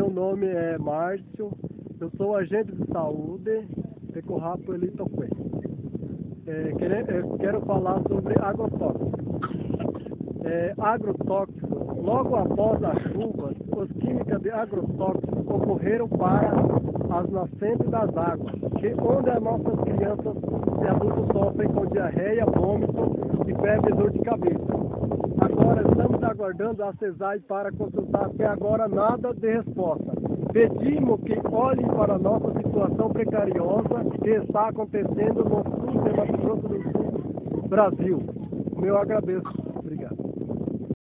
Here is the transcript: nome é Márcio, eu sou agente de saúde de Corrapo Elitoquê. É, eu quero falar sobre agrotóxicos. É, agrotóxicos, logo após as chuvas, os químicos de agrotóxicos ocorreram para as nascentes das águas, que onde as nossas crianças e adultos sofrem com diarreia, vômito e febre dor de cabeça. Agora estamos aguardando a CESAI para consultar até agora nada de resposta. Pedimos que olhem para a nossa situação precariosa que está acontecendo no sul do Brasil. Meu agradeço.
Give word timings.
nome 0.00 0.46
é 0.46 0.78
Márcio, 0.78 1.52
eu 2.00 2.10
sou 2.16 2.34
agente 2.34 2.72
de 2.72 2.86
saúde 2.90 3.66
de 4.12 4.22
Corrapo 4.22 4.72
Elitoquê. 4.72 5.28
É, 6.46 6.72
eu 7.18 7.36
quero 7.38 7.60
falar 7.62 8.00
sobre 8.08 8.34
agrotóxicos. 8.40 9.12
É, 10.44 10.74
agrotóxicos, 10.78 11.96
logo 11.98 12.36
após 12.36 12.82
as 12.82 13.02
chuvas, 13.12 13.56
os 13.76 13.92
químicos 14.00 14.40
de 14.40 14.50
agrotóxicos 14.50 15.46
ocorreram 15.46 16.08
para 16.08 16.52
as 17.10 17.30
nascentes 17.30 17.90
das 17.90 18.16
águas, 18.16 18.54
que 18.80 18.94
onde 19.00 19.30
as 19.30 19.42
nossas 19.42 19.78
crianças 19.80 20.36
e 20.82 20.86
adultos 20.86 21.26
sofrem 21.32 21.68
com 21.68 21.86
diarreia, 21.86 22.46
vômito 22.46 23.16
e 23.46 23.54
febre 23.60 23.94
dor 23.94 24.10
de 24.10 24.18
cabeça. 24.20 24.72
Agora 25.38 25.82
estamos 25.82 26.11
aguardando 26.42 26.82
a 26.82 26.92
CESAI 26.94 27.38
para 27.40 27.70
consultar 27.70 28.24
até 28.24 28.46
agora 28.46 28.88
nada 28.88 29.32
de 29.32 29.48
resposta. 29.48 30.12
Pedimos 30.52 31.20
que 31.22 31.38
olhem 31.48 31.86
para 31.86 32.14
a 32.14 32.18
nossa 32.18 32.52
situação 32.54 33.10
precariosa 33.10 34.04
que 34.20 34.30
está 34.30 34.68
acontecendo 34.68 35.44
no 35.44 35.62
sul 35.62 36.56
do 37.62 37.68
Brasil. 37.68 38.18
Meu 38.76 38.98
agradeço. 38.98 39.61